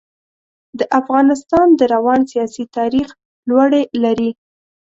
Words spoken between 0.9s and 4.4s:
افغانستان د روان سیاسي تاریخ لوړې لري.